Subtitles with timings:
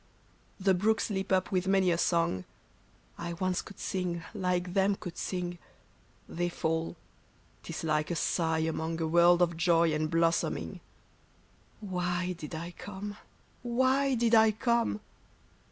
[0.59, 2.45] The brooks leap up with many a song;—
[3.19, 5.59] I once could sing, I'ke them could sing;
[6.27, 6.95] They fall;
[7.61, 10.79] 'tis like a sigh among A world of joy and blossoming.—
[11.81, 13.15] Why did I come?
[13.61, 15.01] Why did I come